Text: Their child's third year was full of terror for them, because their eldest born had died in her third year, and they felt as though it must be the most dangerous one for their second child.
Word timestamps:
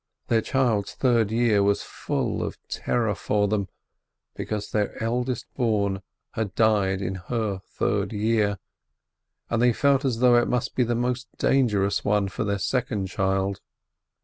Their 0.29 0.41
child's 0.41 0.95
third 0.95 1.29
year 1.29 1.61
was 1.61 1.83
full 1.83 2.41
of 2.41 2.57
terror 2.67 3.13
for 3.13 3.47
them, 3.47 3.67
because 4.33 4.71
their 4.71 4.95
eldest 5.03 5.45
born 5.53 6.01
had 6.31 6.55
died 6.55 7.03
in 7.03 7.13
her 7.27 7.59
third 7.59 8.11
year, 8.11 8.57
and 9.51 9.61
they 9.61 9.73
felt 9.73 10.03
as 10.03 10.17
though 10.17 10.37
it 10.37 10.47
must 10.47 10.73
be 10.73 10.83
the 10.83 10.95
most 10.95 11.27
dangerous 11.37 12.03
one 12.03 12.29
for 12.29 12.43
their 12.43 12.57
second 12.57 13.09
child. 13.09 13.61